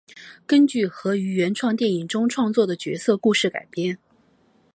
[0.47, 3.99] 根据和于原创电影中创作的角色故事改编。